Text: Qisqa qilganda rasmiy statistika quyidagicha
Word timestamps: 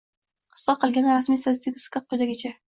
Qisqa 0.55 0.75
qilganda 0.85 1.19
rasmiy 1.19 1.39
statistika 1.43 2.05
quyidagicha 2.09 2.57